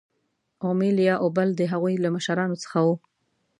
اومیل 0.65 0.97
یا 1.09 1.15
اوبل 1.25 1.49
د 1.55 1.61
هغوی 1.71 1.95
له 2.03 2.09
مشرانو 2.15 2.55
څخه 2.63 2.77
وو. 2.85 2.95